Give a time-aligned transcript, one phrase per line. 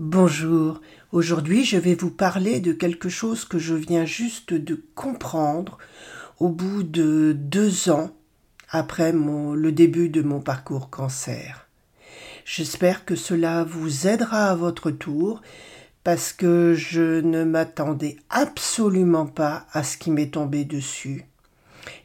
[0.00, 0.80] Bonjour,
[1.10, 5.76] aujourd'hui je vais vous parler de quelque chose que je viens juste de comprendre
[6.38, 8.12] au bout de deux ans
[8.70, 11.66] après le début de mon parcours cancer.
[12.44, 15.42] J'espère que cela vous aidera à votre tour
[16.04, 21.24] parce que je ne m'attendais absolument pas à ce qui m'est tombé dessus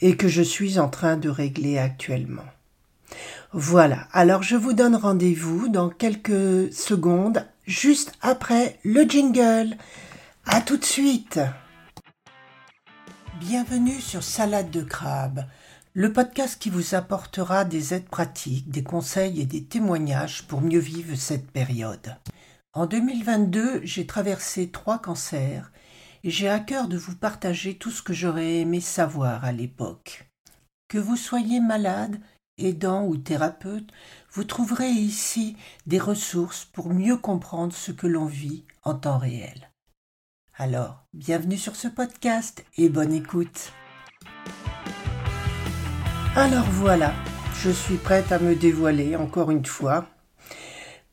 [0.00, 2.46] et que je suis en train de régler actuellement.
[3.52, 9.76] Voilà, alors je vous donne rendez-vous dans quelques secondes, juste après le jingle.
[10.44, 11.38] À tout de suite.
[13.38, 15.44] Bienvenue sur Salade de crabe,
[15.94, 20.80] le podcast qui vous apportera des aides pratiques, des conseils et des témoignages pour mieux
[20.80, 22.16] vivre cette période.
[22.72, 25.70] En 2022, j'ai traversé trois cancers
[26.24, 30.28] et j'ai à cœur de vous partager tout ce que j'aurais aimé savoir à l'époque.
[30.88, 32.18] Que vous soyez malade,
[32.60, 33.90] aidant ou thérapeute,
[34.32, 39.70] vous trouverez ici des ressources pour mieux comprendre ce que l'on vit en temps réel.
[40.56, 43.72] Alors, bienvenue sur ce podcast et bonne écoute.
[46.36, 47.12] Alors voilà,
[47.54, 50.06] je suis prête à me dévoiler encore une fois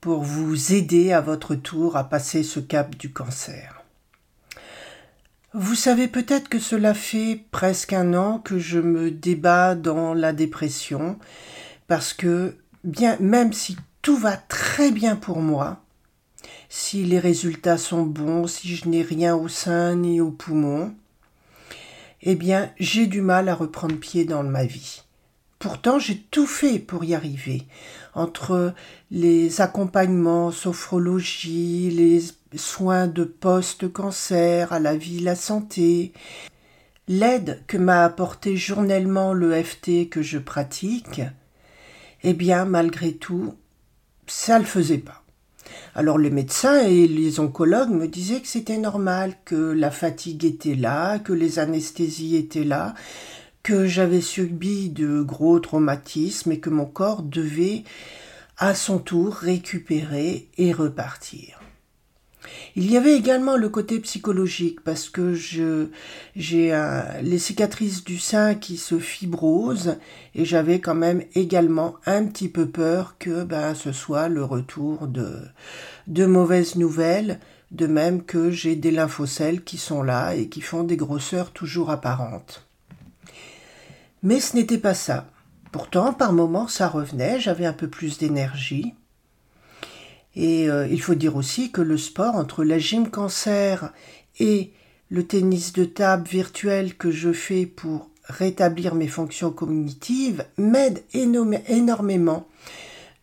[0.00, 3.79] pour vous aider à votre tour à passer ce cap du cancer.
[5.52, 10.32] Vous savez peut-être que cela fait presque un an que je me débat dans la
[10.32, 11.18] dépression
[11.88, 15.82] parce que bien même si tout va très bien pour moi,
[16.68, 20.94] si les résultats sont bons, si je n'ai rien au sein ni au poumon,
[22.22, 25.02] eh bien j'ai du mal à reprendre pied dans ma vie.
[25.60, 27.64] Pourtant, j'ai tout fait pour y arriver.
[28.14, 28.72] Entre
[29.10, 32.22] les accompagnements, sophrologie, les
[32.58, 36.14] soins de post-cancer, à la vie, la santé,
[37.08, 41.20] l'aide que m'a apporté journellement l'EFT que je pratique,
[42.22, 43.54] eh bien, malgré tout,
[44.26, 45.22] ça le faisait pas.
[45.94, 50.74] Alors les médecins et les oncologues me disaient que c'était normal, que la fatigue était
[50.74, 52.94] là, que les anesthésies étaient là,
[53.62, 57.84] que j'avais subi de gros traumatismes et que mon corps devait
[58.58, 61.60] à son tour récupérer et repartir.
[62.74, 65.90] Il y avait également le côté psychologique parce que j'ai
[67.22, 69.98] les cicatrices du sein qui se fibrosent
[70.34, 75.06] et j'avais quand même également un petit peu peur que ben ce soit le retour
[75.06, 75.36] de
[76.06, 77.40] de mauvaises nouvelles
[77.70, 81.90] de même que j'ai des lymphocèles qui sont là et qui font des grosseurs toujours
[81.90, 82.69] apparentes.
[84.22, 85.26] Mais ce n'était pas ça.
[85.72, 88.94] Pourtant, par moments, ça revenait, j'avais un peu plus d'énergie.
[90.34, 93.92] Et euh, il faut dire aussi que le sport, entre la gym cancer
[94.38, 94.72] et
[95.10, 102.46] le tennis de table virtuel que je fais pour rétablir mes fonctions cognitives, m'aide énormément.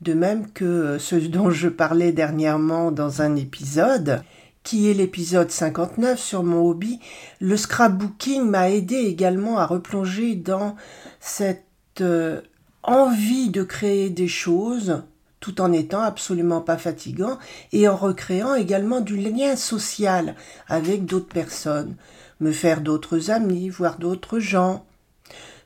[0.02, 4.22] De même que ce dont je parlais dernièrement dans un épisode,
[4.68, 7.00] qui est l'épisode 59 sur mon hobby,
[7.40, 10.76] le scrapbooking m'a aidé également à replonger dans
[11.22, 11.64] cette
[12.02, 12.42] euh,
[12.84, 15.04] envie de créer des choses
[15.40, 17.40] tout en étant absolument pas fatigant
[17.72, 20.36] et en recréant également du lien social
[20.68, 21.96] avec d'autres personnes,
[22.42, 24.86] me faire d'autres amis, voir d'autres gens.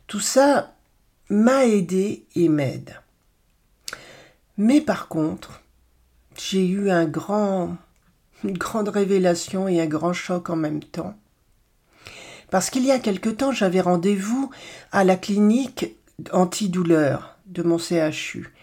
[0.06, 0.76] Tout ça
[1.28, 3.02] m'a aidé et m'aide.
[4.60, 5.64] Mais par contre,
[6.38, 7.78] j'ai eu un grand
[8.44, 11.16] une grande révélation et un grand choc en même temps.
[12.50, 14.50] Parce qu'il y a quelque temps, j'avais rendez-vous
[14.92, 15.96] à la clinique
[16.34, 18.54] antidouleur de mon CHU.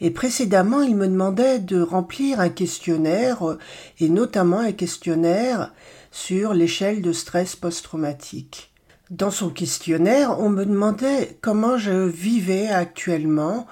[0.00, 3.56] Et précédemment, il me demandait de remplir un questionnaire,
[4.00, 5.72] et notamment un questionnaire
[6.10, 8.72] sur l'échelle de stress post-traumatique.
[9.10, 13.66] Dans son questionnaire, on me demandait comment je vivais actuellement,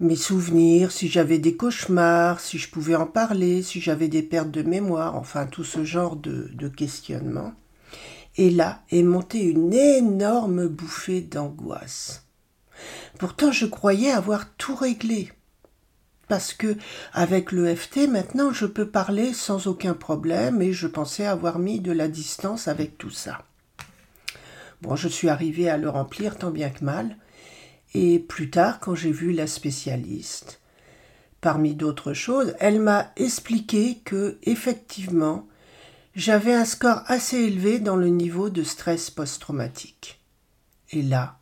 [0.00, 4.50] mes souvenirs, si j'avais des cauchemars, si je pouvais en parler, si j'avais des pertes
[4.50, 7.52] de mémoire, enfin tout ce genre de, questionnement.
[8.36, 12.26] Et là est montée une énorme bouffée d'angoisse.
[13.18, 15.30] Pourtant je croyais avoir tout réglé.
[16.28, 16.76] Parce que
[17.12, 21.92] avec l'EFT maintenant je peux parler sans aucun problème et je pensais avoir mis de
[21.92, 23.44] la distance avec tout ça.
[24.80, 27.16] Bon, je suis arrivé à le remplir tant bien que mal,
[27.94, 30.60] et plus tard, quand j'ai vu la spécialiste,
[31.40, 35.48] parmi d'autres choses, elle m'a expliqué que, effectivement,
[36.14, 40.20] j'avais un score assez élevé dans le niveau de stress post-traumatique.
[40.90, 41.38] Et là,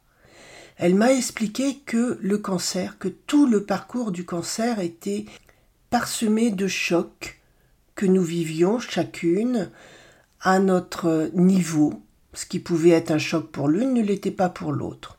[0.76, 5.26] elle m'a expliqué que le cancer, que tout le parcours du cancer était
[5.90, 7.40] parsemé de chocs
[7.94, 9.70] que nous vivions chacune
[10.40, 12.02] à notre niveau.
[12.32, 15.17] Ce qui pouvait être un choc pour l'une ne l'était pas pour l'autre.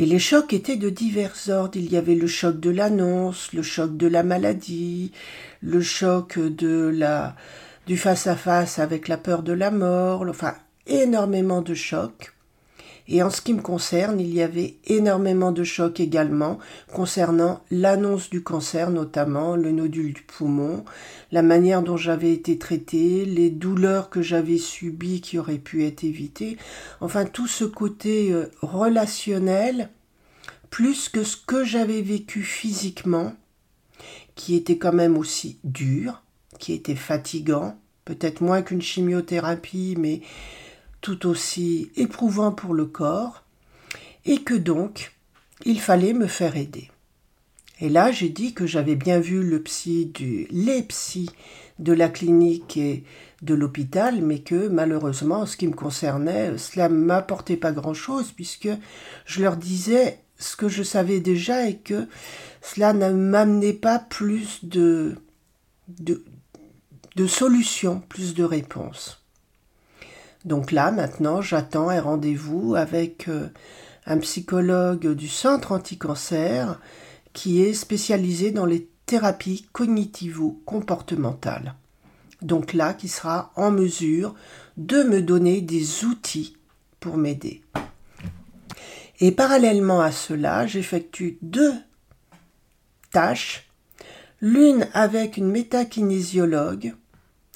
[0.00, 1.76] Et les chocs étaient de divers ordres.
[1.76, 5.12] Il y avait le choc de l'annonce, le choc de la maladie,
[5.60, 10.54] le choc du face à face avec la peur de la mort, enfin,
[10.86, 12.32] énormément de chocs.
[13.12, 16.60] Et en ce qui me concerne, il y avait énormément de chocs également
[16.92, 20.84] concernant l'annonce du cancer, notamment le nodule du poumon,
[21.32, 26.04] la manière dont j'avais été traitée, les douleurs que j'avais subies qui auraient pu être
[26.04, 26.56] évitées,
[27.00, 29.90] enfin tout ce côté euh, relationnel,
[30.70, 33.32] plus que ce que j'avais vécu physiquement,
[34.36, 36.22] qui était quand même aussi dur,
[36.60, 40.20] qui était fatigant, peut-être moins qu'une chimiothérapie, mais
[41.00, 43.44] tout aussi éprouvant pour le corps,
[44.24, 45.12] et que donc
[45.64, 46.90] il fallait me faire aider.
[47.80, 51.30] Et là, j'ai dit que j'avais bien vu le psy du, les psys
[51.78, 53.04] de la clinique et
[53.40, 58.32] de l'hôpital, mais que malheureusement, en ce qui me concernait, cela ne m'apportait pas grand-chose,
[58.32, 58.68] puisque
[59.24, 62.06] je leur disais ce que je savais déjà et que
[62.60, 65.16] cela ne m'amenait pas plus de,
[65.88, 66.22] de,
[67.16, 69.19] de solutions, plus de réponses.
[70.44, 73.48] Donc là, maintenant, j'attends un rendez-vous avec euh,
[74.06, 76.64] un psychologue du centre anticancer
[77.32, 81.74] qui est spécialisé dans les thérapies cognitivo-comportementales.
[82.42, 84.34] Donc là, qui sera en mesure
[84.76, 86.56] de me donner des outils
[87.00, 87.62] pour m'aider.
[89.20, 91.74] Et parallèlement à cela, j'effectue deux
[93.12, 93.68] tâches,
[94.40, 96.94] l'une avec une métakinésiologue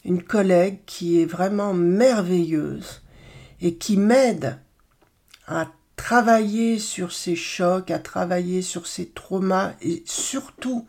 [0.05, 3.03] une collègue qui est vraiment merveilleuse
[3.61, 4.59] et qui m'aide
[5.47, 10.87] à travailler sur ces chocs, à travailler sur ces traumas et surtout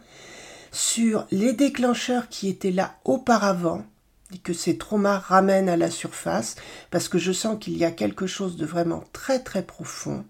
[0.71, 3.85] sur les déclencheurs qui étaient là auparavant
[4.33, 6.55] et que ces traumas ramènent à la surface
[6.91, 10.25] parce que je sens qu'il y a quelque chose de vraiment très très profond.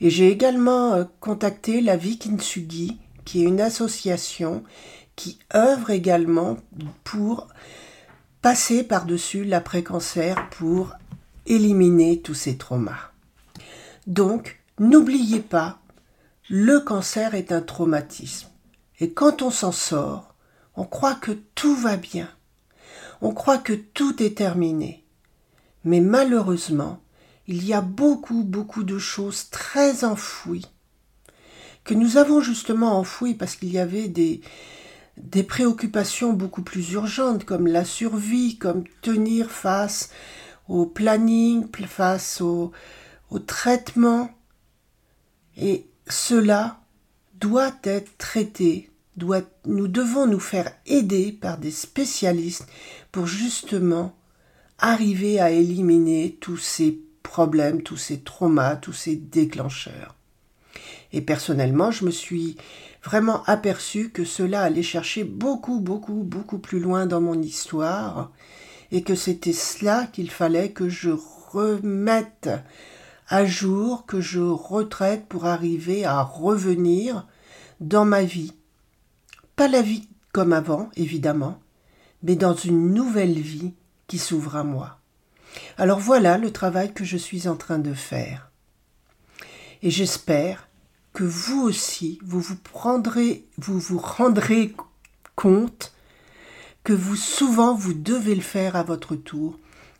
[0.00, 4.62] Et j'ai également euh, contacté la Vie Kintsugi, qui est une association
[5.16, 6.58] qui œuvre également
[7.02, 7.48] pour
[8.42, 10.92] passer par-dessus l'après-cancer pour
[11.46, 13.10] éliminer tous ces traumas.
[14.06, 15.80] Donc, n'oubliez pas,
[16.48, 18.48] le cancer est un traumatisme.
[19.00, 20.34] Et quand on s'en sort,
[20.76, 22.28] on croit que tout va bien.
[23.20, 25.04] On croit que tout est terminé.
[25.84, 27.00] Mais malheureusement,
[27.46, 30.66] il y a beaucoup, beaucoup de choses très enfouies
[31.86, 34.40] que nous avons justement enfouies parce qu'il y avait des,
[35.16, 40.10] des préoccupations beaucoup plus urgentes comme la survie, comme tenir face
[40.68, 42.72] au planning, face au,
[43.46, 44.30] traitement.
[45.56, 46.80] Et cela
[47.34, 52.66] doit être traité, doit, nous devons nous faire aider par des spécialistes
[53.12, 54.14] pour justement
[54.78, 60.14] arriver à éliminer tous ces problèmes, tous ces traumas, tous ces déclencheurs.
[61.16, 62.58] Et personnellement, je me suis
[63.02, 68.32] vraiment aperçu que cela allait chercher beaucoup, beaucoup, beaucoup plus loin dans mon histoire,
[68.92, 71.12] et que c'était cela qu'il fallait que je
[71.52, 72.50] remette
[73.28, 77.26] à jour, que je retraite pour arriver à revenir
[77.80, 78.52] dans ma vie.
[79.56, 81.60] Pas la vie comme avant, évidemment,
[82.22, 83.72] mais dans une nouvelle vie
[84.06, 84.98] qui s'ouvre à moi.
[85.78, 88.50] Alors voilà le travail que je suis en train de faire.
[89.82, 90.68] Et j'espère
[91.16, 94.74] que vous aussi, vous vous prendrez, vous vous rendrez
[95.34, 95.94] compte
[96.84, 99.58] que vous souvent vous devez le faire à votre tour.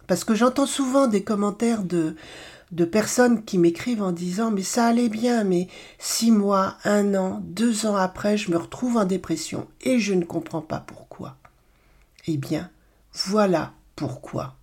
[0.08, 2.16] Parce que j'entends souvent des commentaires de,
[2.70, 5.68] de personnes qui m'écrivent en disant mais ça allait bien, mais
[5.99, 10.25] six mois, un an, deux ans après, je me retrouve en dépression et je ne
[10.26, 11.38] comprends pas pourquoi.
[12.26, 12.68] Eh bien,
[13.14, 14.54] voilà pourquoi.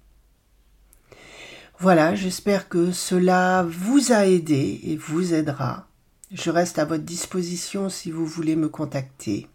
[1.79, 5.87] Voilà, j'espère que cela vous a aidé et vous aidera.
[6.33, 9.47] Je reste à votre disposition si vous voulez me contacter.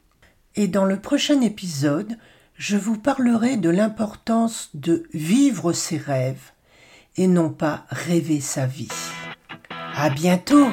[0.54, 2.16] Et dans le prochain épisode,
[2.54, 6.52] je vous parlerai de l'importance de vivre ses rêves
[7.16, 8.88] et non pas rêver sa vie.
[9.96, 10.68] À bientôt!